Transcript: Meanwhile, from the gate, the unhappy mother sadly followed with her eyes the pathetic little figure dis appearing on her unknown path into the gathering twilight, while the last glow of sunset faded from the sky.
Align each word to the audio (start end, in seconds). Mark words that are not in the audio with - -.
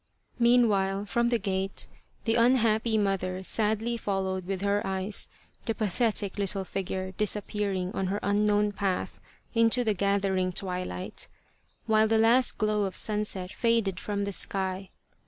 Meanwhile, 0.39 1.05
from 1.05 1.29
the 1.29 1.37
gate, 1.37 1.85
the 2.25 2.33
unhappy 2.33 2.97
mother 2.97 3.43
sadly 3.43 3.97
followed 3.97 4.47
with 4.47 4.61
her 4.63 4.81
eyes 4.83 5.27
the 5.67 5.75
pathetic 5.75 6.39
little 6.39 6.63
figure 6.65 7.11
dis 7.11 7.35
appearing 7.35 7.91
on 7.91 8.07
her 8.07 8.19
unknown 8.23 8.71
path 8.71 9.19
into 9.53 9.83
the 9.83 9.93
gathering 9.93 10.53
twilight, 10.53 11.27
while 11.85 12.07
the 12.07 12.17
last 12.17 12.57
glow 12.57 12.85
of 12.85 12.95
sunset 12.95 13.53
faded 13.53 13.99
from 13.99 14.23
the 14.23 14.33
sky. 14.33 14.89